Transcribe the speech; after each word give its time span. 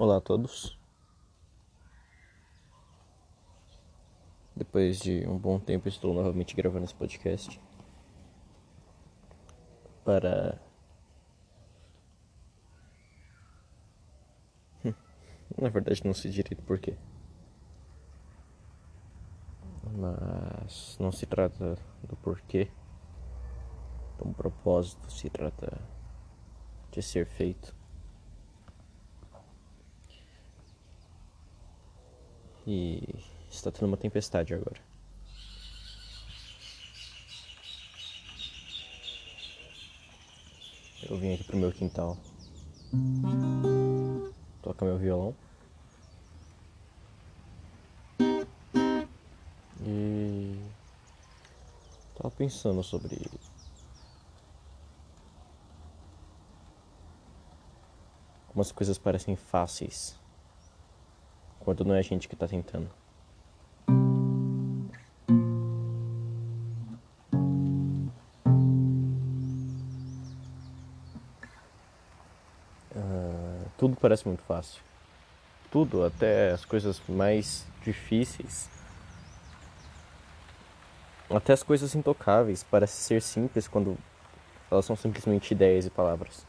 Olá 0.00 0.16
a 0.16 0.20
todos. 0.22 0.80
Depois 4.56 4.98
de 4.98 5.28
um 5.28 5.36
bom 5.36 5.60
tempo, 5.60 5.88
estou 5.88 6.14
novamente 6.14 6.56
gravando 6.56 6.86
esse 6.86 6.94
podcast 6.94 7.60
para. 10.02 10.58
Na 15.60 15.68
verdade, 15.68 16.00
não 16.02 16.14
sei 16.14 16.30
direito 16.30 16.62
porquê. 16.62 16.96
Mas 19.98 20.96
não 20.98 21.12
se 21.12 21.26
trata 21.26 21.76
do 22.04 22.16
porquê, 22.16 22.70
do 24.16 24.32
propósito, 24.32 25.12
se 25.12 25.28
trata 25.28 25.78
de 26.90 27.02
ser 27.02 27.26
feito. 27.26 27.78
E 32.66 33.02
está 33.50 33.70
tendo 33.70 33.86
uma 33.86 33.96
tempestade 33.96 34.54
agora. 34.54 34.80
Eu 41.08 41.16
vim 41.18 41.34
aqui 41.34 41.44
pro 41.44 41.56
meu 41.56 41.72
quintal. 41.72 42.16
Toca 44.62 44.84
meu 44.84 44.98
violão. 44.98 45.34
E 49.82 50.56
tava 52.16 52.30
pensando 52.30 52.82
sobre 52.82 53.18
como 58.48 58.60
as 58.60 58.70
coisas 58.70 58.98
parecem 58.98 59.34
fáceis 59.36 60.20
quando 61.60 61.84
não 61.84 61.94
é 61.94 61.98
a 61.98 62.02
gente 62.02 62.26
que 62.26 62.34
está 62.34 62.48
tentando. 62.48 62.90
Uh, 72.92 73.70
tudo 73.78 73.96
parece 74.00 74.26
muito 74.26 74.42
fácil. 74.42 74.82
Tudo, 75.70 76.04
até 76.04 76.50
as 76.50 76.64
coisas 76.64 77.00
mais 77.08 77.64
difíceis. 77.84 78.68
Até 81.30 81.52
as 81.52 81.62
coisas 81.62 81.94
intocáveis 81.94 82.64
parecem 82.64 83.00
ser 83.00 83.22
simples 83.22 83.68
quando 83.68 83.96
elas 84.68 84.84
são 84.84 84.96
simplesmente 84.96 85.52
ideias 85.52 85.86
e 85.86 85.90
palavras. 85.90 86.44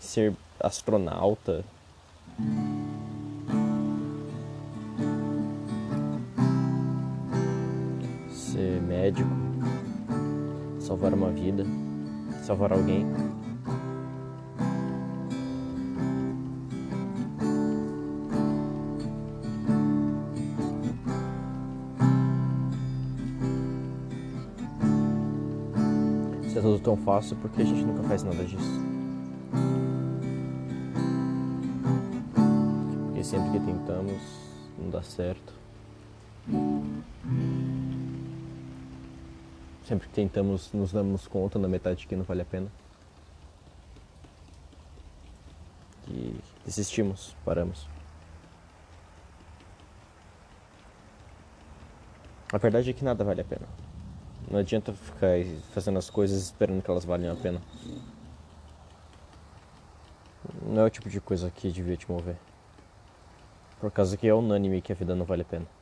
Ser 0.00 0.34
astronauta 0.58 1.64
médico, 9.06 9.30
salvar 10.80 11.14
uma 11.14 11.30
vida, 11.30 11.64
salvar 12.42 12.72
alguém. 12.72 13.06
Se 26.48 26.58
é 26.58 26.60
tudo 26.60 26.80
tão 26.80 26.96
fácil, 26.96 27.36
por 27.36 27.48
que 27.50 27.62
a 27.62 27.64
gente 27.64 27.84
nunca 27.84 28.02
faz 28.08 28.24
nada 28.24 28.44
disso? 28.44 28.80
Porque 33.04 33.22
sempre 33.22 33.50
que 33.52 33.60
tentamos, 33.60 34.20
não 34.76 34.90
dá 34.90 35.02
certo. 35.02 35.54
Sempre 39.86 40.08
que 40.08 40.14
tentamos, 40.14 40.72
nos 40.72 40.90
damos 40.90 41.28
conta 41.28 41.60
na 41.60 41.68
metade 41.68 42.08
que 42.08 42.16
não 42.16 42.24
vale 42.24 42.42
a 42.42 42.44
pena. 42.44 42.66
E 46.08 46.36
desistimos, 46.64 47.36
paramos. 47.44 47.86
A 52.52 52.58
verdade 52.58 52.90
é 52.90 52.92
que 52.92 53.04
nada 53.04 53.22
vale 53.22 53.42
a 53.42 53.44
pena. 53.44 53.66
Não 54.50 54.58
adianta 54.58 54.92
ficar 54.92 55.36
fazendo 55.72 56.00
as 56.00 56.10
coisas 56.10 56.42
esperando 56.42 56.82
que 56.82 56.90
elas 56.90 57.04
valham 57.04 57.32
a 57.32 57.36
pena. 57.36 57.62
Não 60.62 60.82
é 60.82 60.86
o 60.86 60.90
tipo 60.90 61.08
de 61.08 61.20
coisa 61.20 61.48
que 61.48 61.70
devia 61.70 61.96
te 61.96 62.10
mover. 62.10 62.36
Por 63.78 63.92
causa 63.92 64.16
que 64.16 64.26
é 64.26 64.34
unânime 64.34 64.82
que 64.82 64.90
a 64.90 64.96
vida 64.96 65.14
não 65.14 65.24
vale 65.24 65.42
a 65.42 65.44
pena. 65.44 65.75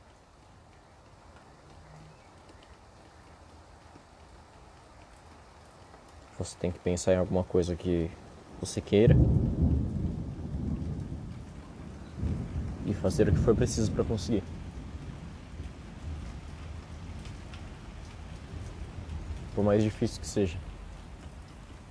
Você 6.38 6.56
tem 6.58 6.72
que 6.72 6.80
pensar 6.80 7.12
em 7.12 7.16
alguma 7.16 7.44
coisa 7.44 7.76
que 7.76 8.10
você 8.60 8.80
queira 8.80 9.14
e 12.84 12.92
fazer 12.92 13.28
o 13.28 13.32
que 13.32 13.38
for 13.38 13.54
preciso 13.54 13.92
para 13.92 14.02
conseguir. 14.04 14.42
Por 19.54 19.64
mais 19.64 19.82
difícil 19.82 20.20
que 20.20 20.26
seja, 20.26 20.58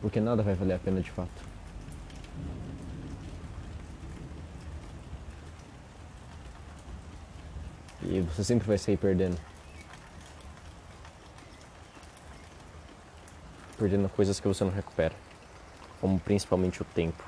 porque 0.02 0.20
nada 0.20 0.44
vai 0.44 0.54
valer 0.54 0.74
a 0.74 0.80
pena 0.80 1.00
de 1.00 1.10
fato. 1.10 1.54
E 8.02 8.20
você 8.20 8.44
sempre 8.44 8.68
vai 8.68 8.78
sair 8.78 8.98
perdendo. 8.98 9.53
Perdendo 13.84 14.08
coisas 14.08 14.40
que 14.40 14.48
você 14.48 14.64
não 14.64 14.72
recupera, 14.72 15.14
como 16.00 16.18
principalmente 16.18 16.82
o 16.82 16.86
tempo. 16.86 17.22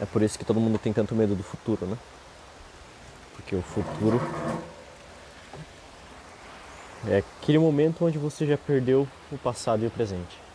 É 0.00 0.06
por 0.06 0.22
isso 0.22 0.38
que 0.38 0.44
todo 0.46 0.58
mundo 0.58 0.78
tem 0.78 0.94
tanto 0.94 1.14
medo 1.14 1.34
do 1.34 1.42
futuro, 1.42 1.84
né? 1.84 1.98
Porque 3.34 3.54
o 3.54 3.60
futuro 3.60 4.18
é 7.06 7.18
aquele 7.18 7.58
momento 7.58 8.06
onde 8.06 8.16
você 8.16 8.46
já 8.46 8.56
perdeu 8.56 9.06
o 9.30 9.36
passado 9.36 9.84
e 9.84 9.86
o 9.86 9.90
presente. 9.90 10.49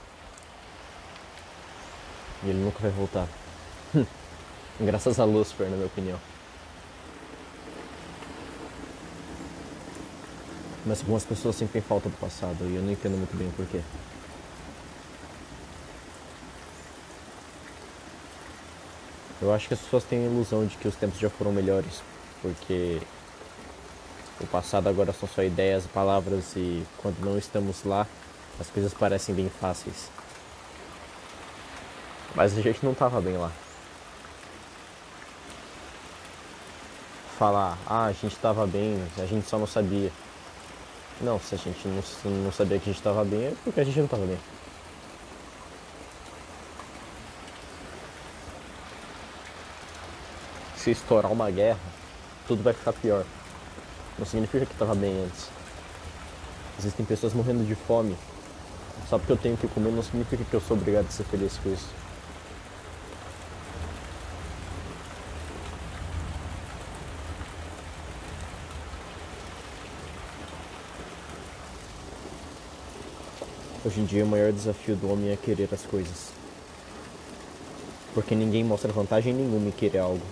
E 2.43 2.49
ele 2.49 2.63
nunca 2.63 2.79
vai 2.79 2.91
voltar. 2.91 3.27
Graças 4.79 5.19
a 5.19 5.23
Lucifer, 5.23 5.69
na 5.69 5.75
minha 5.75 5.87
opinião. 5.87 6.19
Mas 10.85 10.99
algumas 10.99 11.23
pessoas 11.23 11.55
sentem 11.55 11.81
falta 11.81 12.09
do 12.09 12.17
passado 12.17 12.57
e 12.61 12.75
eu 12.75 12.81
não 12.81 12.91
entendo 12.91 13.17
muito 13.17 13.35
bem 13.35 13.47
o 13.47 13.51
porquê. 13.51 13.81
Eu 19.41 19.53
acho 19.53 19.67
que 19.67 19.73
as 19.73 19.79
pessoas 19.79 20.03
têm 20.03 20.19
a 20.19 20.25
ilusão 20.25 20.65
de 20.65 20.77
que 20.77 20.87
os 20.87 20.95
tempos 20.95 21.19
já 21.19 21.29
foram 21.29 21.51
melhores, 21.51 22.01
porque 22.41 23.01
o 24.39 24.47
passado 24.47 24.87
agora 24.87 25.11
são 25.13 25.27
só 25.27 25.43
ideias, 25.43 25.85
palavras 25.87 26.55
e 26.55 26.83
quando 26.97 27.19
não 27.19 27.37
estamos 27.37 27.83
lá, 27.83 28.07
as 28.59 28.69
coisas 28.69 28.93
parecem 28.93 29.33
bem 29.33 29.49
fáceis. 29.49 30.09
Mas 32.35 32.57
a 32.57 32.61
gente 32.61 32.83
não 32.83 32.93
tava 32.93 33.21
bem 33.21 33.37
lá. 33.37 33.49
Falar, 37.39 37.77
ah, 37.87 38.05
a 38.05 38.11
gente 38.11 38.35
tava 38.37 38.67
bem, 38.67 39.01
a 39.17 39.25
gente 39.25 39.47
só 39.47 39.57
não 39.57 39.67
sabia. 39.67 40.11
Não, 41.21 41.39
se 41.39 41.55
a 41.55 41.57
gente 41.57 41.87
não, 41.87 42.03
não 42.43 42.51
sabia 42.51 42.77
que 42.77 42.89
a 42.89 42.93
gente 42.93 43.01
tava 43.01 43.23
bem, 43.23 43.45
é 43.45 43.53
porque 43.63 43.79
a 43.79 43.83
gente 43.85 43.99
não 43.99 44.07
tava 44.07 44.25
bem. 44.25 44.37
Se 50.75 50.91
estourar 50.91 51.31
uma 51.31 51.49
guerra, 51.49 51.79
tudo 52.47 52.61
vai 52.61 52.73
ficar 52.73 52.93
pior. 52.93 53.25
Não 54.19 54.25
significa 54.25 54.65
que 54.65 54.75
tava 54.75 54.93
bem 54.93 55.23
antes. 55.23 55.49
Existem 56.77 57.05
pessoas 57.05 57.33
morrendo 57.33 57.65
de 57.65 57.75
fome. 57.75 58.15
Só 59.09 59.17
porque 59.17 59.31
eu 59.31 59.37
tenho 59.37 59.57
que 59.57 59.67
comer 59.67 59.91
não 59.91 60.03
significa 60.03 60.43
que 60.43 60.53
eu 60.53 60.61
sou 60.61 60.75
obrigado 60.75 61.07
a 61.07 61.11
ser 61.11 61.23
feliz 61.23 61.57
com 61.57 61.71
isso. 61.71 62.04
Hoje 73.85 74.01
em 74.01 74.05
dia 74.05 74.23
o 74.23 74.27
maior 74.27 74.51
desafio 74.51 74.95
do 74.95 75.11
homem 75.11 75.31
é 75.31 75.35
querer 75.35 75.69
as 75.71 75.83
coisas. 75.83 76.29
Porque 78.15 78.33
ninguém 78.33 78.63
mostra 78.63 78.91
vantagem 78.91 79.31
nenhuma 79.31 79.67
em 79.67 79.71
querer 79.71 79.99
algo. 79.99 80.25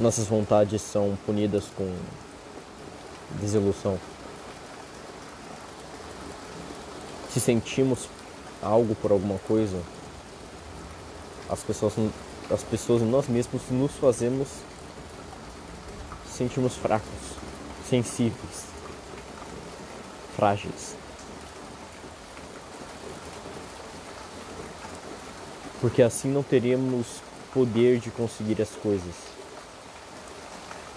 nossas 0.00 0.26
vontades 0.26 0.80
são 0.80 1.16
punidas 1.26 1.66
com 1.76 1.94
desilusão. 3.40 3.98
Se 7.30 7.38
sentimos 7.38 8.08
algo 8.62 8.94
por 8.94 9.12
alguma 9.12 9.38
coisa, 9.40 9.80
as 11.48 11.60
pessoas, 11.60 11.92
as 12.50 12.62
pessoas 12.62 13.02
nós 13.02 13.28
mesmos 13.28 13.62
nos 13.70 13.92
fazemos 13.92 14.48
sentirmos 16.26 16.74
fracos, 16.74 17.36
sensíveis, 17.88 18.71
frágeis. 20.36 20.96
Porque 25.80 26.02
assim 26.02 26.28
não 26.28 26.42
teríamos 26.42 27.06
poder 27.52 27.98
de 27.98 28.10
conseguir 28.10 28.60
as 28.62 28.70
coisas. 28.70 29.14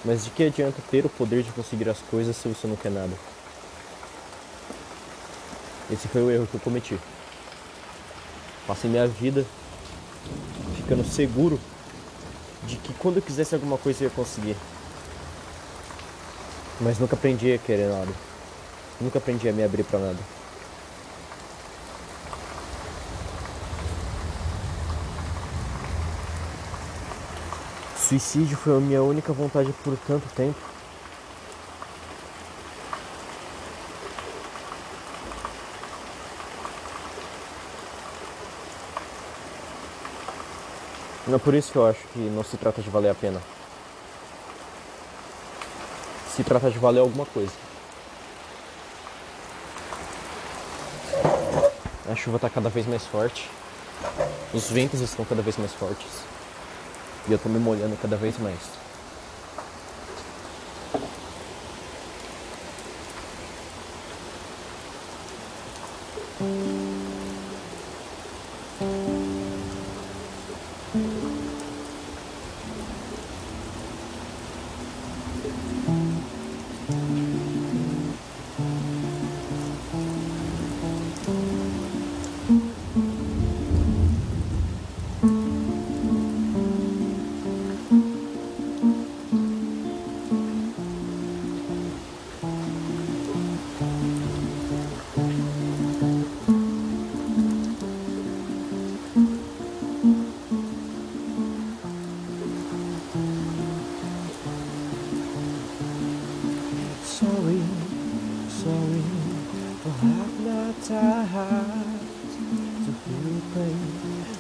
Mas 0.03 0.23
de 0.23 0.29
que 0.29 0.43
adianta 0.43 0.81
ter 0.91 1.05
o 1.05 1.09
poder 1.09 1.41
de 1.41 1.51
conseguir 1.51 1.89
as 1.89 1.99
coisas 1.99 2.35
se 2.35 2.47
você 2.47 2.67
não 2.67 2.75
quer 2.75 2.91
nada? 2.91 3.13
Esse 5.91 6.07
foi 6.07 6.21
o 6.21 6.29
erro 6.29 6.47
que 6.47 6.55
eu 6.55 6.59
cometi. 6.59 6.97
Passei 8.67 8.89
minha 8.89 9.07
vida 9.07 9.45
ficando 10.75 11.03
seguro 11.03 11.59
de 12.67 12.75
que 12.77 12.93
quando 12.93 13.17
eu 13.17 13.21
quisesse 13.23 13.55
alguma 13.55 13.77
coisa 13.77 14.03
eu 14.03 14.09
ia 14.09 14.15
conseguir. 14.15 14.55
Mas 16.79 16.99
nunca 16.99 17.15
aprendi 17.15 17.53
a 17.53 17.57
querer 17.57 17.87
nada. 17.87 18.11
Nunca 18.99 19.17
aprendi 19.17 19.49
a 19.49 19.53
me 19.53 19.63
abrir 19.63 19.83
para 19.83 19.99
nada. 19.99 20.19
Suicídio 27.97 28.55
foi 28.55 28.77
a 28.77 28.79
minha 28.79 29.01
única 29.01 29.33
vontade 29.33 29.73
por 29.83 29.97
tanto 29.97 30.27
tempo. 30.35 30.59
Não 41.27 41.35
é 41.35 41.39
por 41.39 41.55
isso 41.55 41.71
que 41.71 41.77
eu 41.77 41.87
acho 41.87 42.07
que 42.09 42.19
não 42.19 42.43
se 42.43 42.55
trata 42.55 42.83
de 42.83 42.89
valer 42.89 43.09
a 43.09 43.15
pena. 43.15 43.41
Se 46.35 46.43
trata 46.43 46.69
de 46.69 46.77
valer 46.77 46.99
alguma 46.99 47.25
coisa. 47.25 47.64
A 52.07 52.15
chuva 52.15 52.35
está 52.37 52.49
cada 52.49 52.69
vez 52.69 52.85
mais 52.85 53.03
forte. 53.05 53.49
Os 54.53 54.69
ventos 54.69 55.01
estão 55.01 55.25
cada 55.25 55.41
vez 55.41 55.57
mais 55.57 55.73
fortes. 55.73 56.05
E 57.27 57.31
eu 57.31 57.39
tô 57.39 57.49
me 57.49 57.57
molhando 57.57 57.97
cada 57.97 58.15
vez 58.15 58.37
mais. 58.37 58.59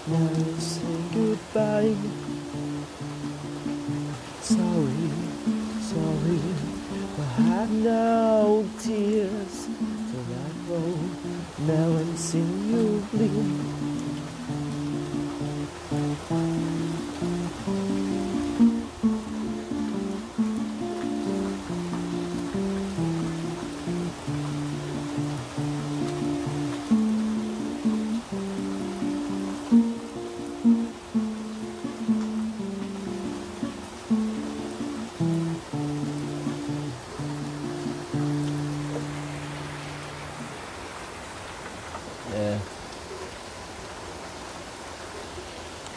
Now 0.07 0.29
say 0.59 1.01
goodbye. 1.15 1.95
Sorry, 4.41 5.09
sorry, 5.81 6.39
but 7.17 7.25
I 7.25 7.41
have 7.41 7.71
no 7.71 8.69
tears 8.79 9.65
to 9.65 10.17
let 10.29 10.67
go. 10.67 10.81
Now 11.65 11.97
I'm 11.97 12.15
seeing 12.17 12.69
you 12.69 13.03
bleed. 13.11 13.74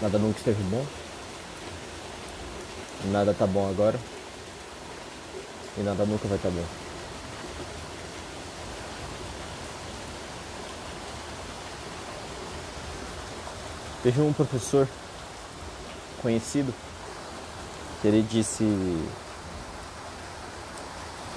Nada 0.08 0.18
nunca 0.20 0.38
esteve 0.38 0.62
bom. 0.70 0.86
Nada 3.12 3.34
tá 3.34 3.46
bom 3.46 3.68
agora. 3.68 4.00
E 5.76 5.82
nada 5.82 6.06
nunca 6.06 6.26
vai 6.26 6.38
estar 6.38 6.48
tá 6.48 6.54
bom. 6.54 6.64
Teve 14.02 14.22
um 14.22 14.32
professor 14.32 14.88
conhecido 16.22 16.72
que 18.00 18.08
ele 18.08 18.22
disse 18.22 18.64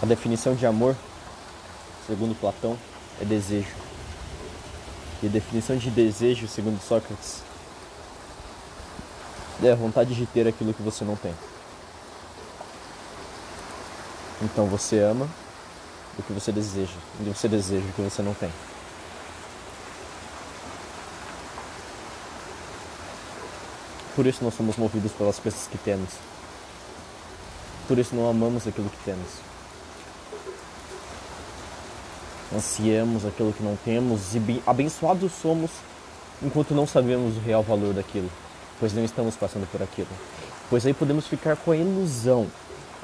a 0.02 0.06
definição 0.06 0.56
de 0.56 0.66
amor, 0.66 0.96
segundo 2.08 2.40
Platão, 2.40 2.78
é 3.20 3.26
desejo. 3.26 3.76
E 5.22 5.28
a 5.28 5.30
definição 5.30 5.76
de 5.76 5.90
desejo, 5.90 6.48
segundo 6.48 6.82
Sócrates, 6.82 7.51
é 9.64 9.72
a 9.72 9.76
vontade 9.76 10.16
de 10.16 10.26
ter 10.26 10.48
aquilo 10.48 10.74
que 10.74 10.82
você 10.82 11.06
não 11.06 11.16
tem. 11.16 11.34
Então 14.42 14.66
você 14.66 15.00
ama 15.00 15.30
o 16.18 16.24
que 16.24 16.34
você 16.34 16.52
deseja, 16.52 16.98
e 17.20 17.24
você 17.30 17.48
deseja 17.48 17.86
o 17.86 17.94
que 17.94 18.02
você 18.02 18.22
não 18.22 18.34
tem. 18.34 18.52
Por 24.16 24.26
isso 24.26 24.44
nós 24.44 24.54
somos 24.56 24.76
movidos 24.78 25.12
pelas 25.12 25.40
coisas 25.40 25.68
que 25.68 25.78
temos. 25.78 26.10
Por 27.88 27.98
isso 27.98 28.16
não 28.16 28.30
amamos 28.30 28.68
aquilo 28.68 28.90
que 28.90 29.04
temos. 29.06 29.28
Ansiamos 32.54 33.26
aquilo 33.26 33.54
que 33.54 33.64
não 33.64 33.78
temos 33.86 34.36
e 34.36 34.64
abençoados 34.66 35.32
somos 35.32 35.72
enquanto 36.42 36.74
não 36.74 36.86
sabemos 36.86 37.38
o 37.38 37.40
real 37.40 37.64
valor 37.64 37.94
daquilo 37.94 38.30
pois 38.82 38.94
não 38.94 39.06
estamos 39.06 39.36
passando 39.36 39.70
por 39.72 39.82
aquilo. 39.84 40.10
Pois 40.68 40.84
aí 40.88 40.94
podemos 40.94 41.28
ficar 41.28 41.56
com 41.56 41.72
a 41.72 41.78
ilusão, 41.78 42.48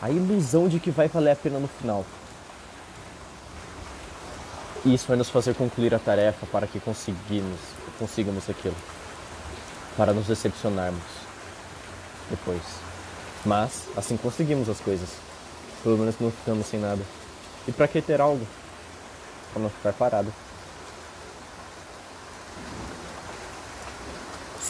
a 0.01 0.09
ilusão 0.09 0.67
de 0.67 0.79
que 0.79 0.89
vai 0.89 1.07
valer 1.07 1.31
a 1.31 1.35
pena 1.35 1.59
no 1.59 1.67
final. 1.67 2.03
E 4.83 4.95
isso 4.95 5.07
vai 5.07 5.15
nos 5.15 5.29
fazer 5.29 5.53
concluir 5.53 5.93
a 5.93 5.99
tarefa 5.99 6.47
para 6.47 6.65
que 6.65 6.79
conseguimos, 6.79 7.59
consigamos 7.99 8.49
aquilo, 8.49 8.75
para 9.95 10.13
nos 10.13 10.25
decepcionarmos 10.25 11.03
depois. 12.31 12.61
Mas 13.45 13.83
assim 13.95 14.17
conseguimos 14.17 14.67
as 14.69 14.79
coisas. 14.79 15.09
Pelo 15.83 15.97
menos 15.99 16.15
não 16.19 16.31
ficamos 16.31 16.65
sem 16.65 16.79
nada. 16.79 17.01
E 17.67 17.71
para 17.71 17.87
que 17.87 18.01
ter 18.01 18.19
algo? 18.19 18.45
Para 19.53 19.61
não 19.61 19.69
ficar 19.69 19.93
parado. 19.93 20.33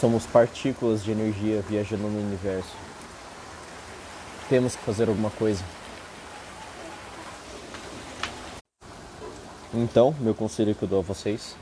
Somos 0.00 0.24
partículas 0.26 1.02
de 1.02 1.10
energia 1.10 1.60
viajando 1.68 2.04
no 2.04 2.20
universo. 2.20 2.70
Temos 4.48 4.76
que 4.76 4.82
fazer 4.84 5.08
alguma 5.08 5.28
coisa. 5.30 5.64
Então, 9.74 10.14
meu 10.20 10.36
conselho 10.36 10.72
que 10.72 10.84
eu 10.84 10.88
dou 10.88 11.00
a 11.00 11.02
vocês: 11.02 11.56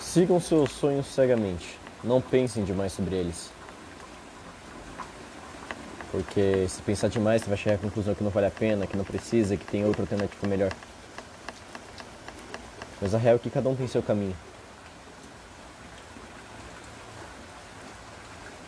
sigam 0.00 0.40
seus 0.40 0.72
sonhos 0.72 1.06
cegamente. 1.08 1.78
Não 2.02 2.22
pensem 2.22 2.64
demais 2.64 2.94
sobre 2.94 3.14
eles. 3.14 3.50
Porque 6.10 6.66
se 6.70 6.80
pensar 6.80 7.08
demais, 7.08 7.42
você 7.42 7.48
vai 7.48 7.58
chegar 7.58 7.74
à 7.74 7.78
conclusão 7.78 8.14
que 8.14 8.24
não 8.24 8.30
vale 8.30 8.46
a 8.46 8.50
pena, 8.50 8.86
que 8.86 8.96
não 8.96 9.04
precisa, 9.04 9.58
que 9.58 9.66
tem 9.66 9.84
outra 9.84 10.04
alternativa 10.04 10.46
melhor. 10.46 10.72
Mas 12.98 13.14
a 13.14 13.18
real 13.18 13.36
é 13.36 13.38
que 13.38 13.50
cada 13.50 13.68
um 13.68 13.76
tem 13.76 13.86
seu 13.86 14.02
caminho. 14.02 14.34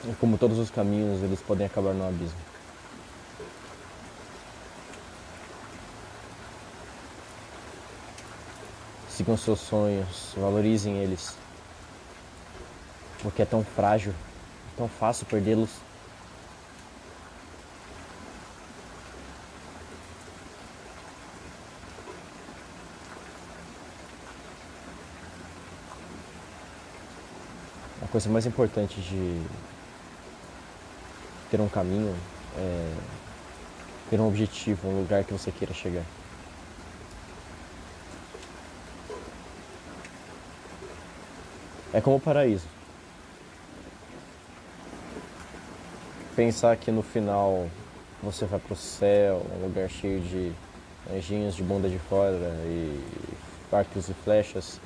E 0.08 0.14
como 0.20 0.38
todos 0.38 0.56
os 0.58 0.70
caminhos, 0.70 1.20
eles 1.20 1.40
podem 1.40 1.66
acabar 1.66 1.92
no 1.92 2.06
abismo. 2.06 2.38
Sigam 9.08 9.36
seus 9.36 9.58
sonhos, 9.58 10.32
valorizem 10.36 10.98
eles. 10.98 11.36
Porque 13.20 13.42
é 13.42 13.44
tão 13.44 13.64
frágil, 13.64 14.12
é 14.12 14.76
tão 14.76 14.86
fácil 14.86 15.26
perdê-los. 15.26 15.70
A 28.02 28.06
coisa 28.06 28.30
mais 28.30 28.46
importante 28.46 29.00
de 29.00 29.42
ter 31.50 31.60
um 31.60 31.68
caminho 31.68 32.14
é 32.56 32.92
ter 34.08 34.20
um 34.20 34.28
objetivo, 34.28 34.88
um 34.88 35.00
lugar 35.00 35.24
que 35.24 35.32
você 35.32 35.50
queira 35.50 35.74
chegar. 35.74 36.04
É 41.92 42.00
como 42.00 42.16
o 42.16 42.20
paraíso. 42.20 42.66
Pensar 46.34 46.76
que 46.76 46.90
no 46.90 47.02
final 47.02 47.68
você 48.22 48.44
vai 48.44 48.60
pro 48.60 48.76
céu, 48.76 49.44
um 49.56 49.66
lugar 49.66 49.88
cheio 49.88 50.20
de 50.20 50.52
anjinhos 51.10 51.54
de 51.54 51.62
bunda 51.62 51.88
de 51.88 51.98
fora 51.98 52.36
e 52.64 53.02
arcos 53.72 54.08
e 54.08 54.14
flechas, 54.14 54.80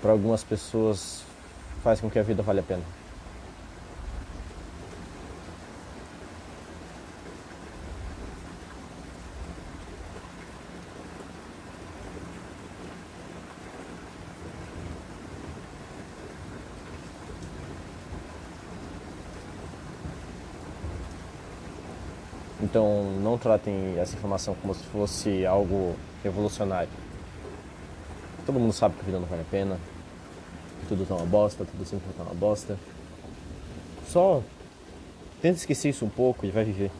para 0.00 0.12
algumas 0.12 0.44
pessoas 0.44 1.22
faz 1.82 2.00
com 2.00 2.10
que 2.10 2.18
a 2.18 2.22
vida 2.22 2.42
valha 2.42 2.60
a 2.60 2.62
pena. 2.62 3.05
Então 22.66 23.04
não 23.22 23.38
tratem 23.38 23.96
essa 23.96 24.16
informação 24.16 24.56
como 24.60 24.74
se 24.74 24.82
fosse 24.86 25.46
algo 25.46 25.94
revolucionário. 26.24 26.88
Todo 28.44 28.58
mundo 28.58 28.72
sabe 28.72 28.96
que 28.96 29.02
a 29.02 29.04
vida 29.04 29.20
não 29.20 29.26
vale 29.26 29.42
a 29.42 29.44
pena, 29.48 29.78
que 30.80 30.86
tudo 30.88 31.06
tá 31.06 31.14
uma 31.14 31.26
bosta, 31.26 31.64
tudo 31.64 31.84
sempre 31.84 32.12
tá 32.12 32.24
uma 32.24 32.34
bosta. 32.34 32.76
Só 34.08 34.42
tenta 35.40 35.58
esquecer 35.58 35.90
isso 35.90 36.04
um 36.04 36.08
pouco 36.08 36.44
e 36.44 36.50
vai 36.50 36.64
viver. 36.64 36.90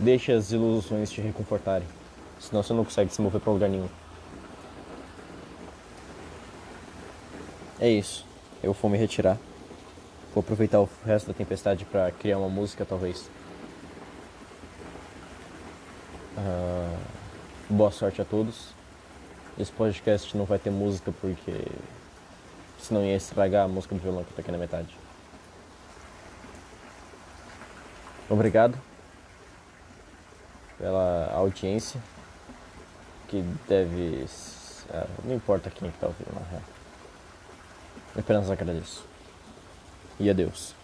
Deixa 0.00 0.34
as 0.34 0.50
ilusões 0.50 1.12
te 1.12 1.20
reconfortarem, 1.20 1.86
senão 2.40 2.60
você 2.60 2.72
não 2.72 2.84
consegue 2.84 3.14
se 3.14 3.22
mover 3.22 3.40
para 3.40 3.52
lugar 3.52 3.70
nenhum. 3.70 3.88
É 7.78 7.88
isso. 7.88 8.31
Eu 8.62 8.72
vou 8.72 8.88
me 8.88 8.96
retirar. 8.96 9.36
Vou 10.32 10.40
aproveitar 10.40 10.80
o 10.80 10.88
resto 11.04 11.26
da 11.26 11.34
tempestade 11.34 11.84
para 11.84 12.10
criar 12.12 12.38
uma 12.38 12.48
música, 12.48 12.84
talvez. 12.84 13.28
Uh, 16.36 16.96
boa 17.68 17.90
sorte 17.90 18.22
a 18.22 18.24
todos. 18.24 18.68
Esse 19.58 19.72
podcast 19.72 20.36
não 20.36 20.44
vai 20.44 20.58
ter 20.58 20.70
música 20.70 21.12
porque 21.20 21.52
senão 22.78 23.04
ia 23.04 23.16
estragar 23.16 23.64
a 23.64 23.68
música 23.68 23.94
do 23.94 24.00
violão 24.00 24.22
que 24.22 24.32
tá 24.32 24.40
aqui 24.40 24.52
na 24.52 24.58
metade. 24.58 24.96
Obrigado 28.30 28.78
pela 30.78 31.32
audiência 31.34 32.00
que 33.28 33.42
deve. 33.68 34.24
Ah, 34.88 35.06
não 35.24 35.34
importa 35.34 35.68
quem 35.68 35.88
está 35.88 36.06
ouvindo 36.06 36.32
na 36.32 36.48
real. 36.48 36.81
Apenas 38.16 38.50
agradeço. 38.50 39.04
E 40.20 40.28
adeus. 40.28 40.74